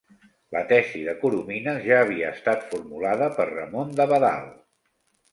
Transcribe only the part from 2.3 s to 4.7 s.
estat formulada per Ramon d'Abadal.